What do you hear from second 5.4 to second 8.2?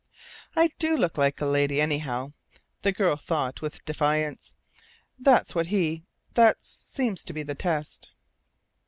what he that seems to be the test."